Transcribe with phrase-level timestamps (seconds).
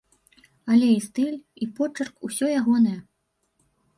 [0.75, 2.97] Але і стыль, і почырк усё ягонае.